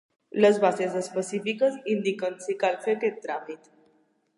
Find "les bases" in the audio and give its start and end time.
0.45-0.95